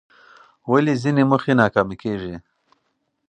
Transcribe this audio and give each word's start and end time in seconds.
ولې 0.71 0.93
ځینې 1.01 1.23
موخې 1.29 1.53
ناکامه 1.61 1.95
کېږي؟ 2.01 2.35